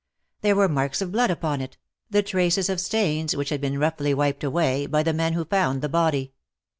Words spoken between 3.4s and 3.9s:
had been